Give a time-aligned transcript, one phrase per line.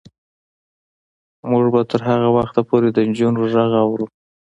[1.49, 4.05] موږ به تر هغه وخته پورې د نجونو غږ اورو.